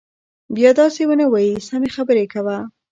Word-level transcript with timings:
بيا 0.55 0.69
دسې 0.79 1.03
ونه 1.07 1.25
وايي 1.33 1.65
سمې 1.69 1.89
خبرې 1.95 2.25
کوه. 2.33 2.57